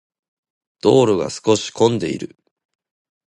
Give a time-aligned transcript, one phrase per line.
[0.81, 2.35] 道路が少し混んでいる。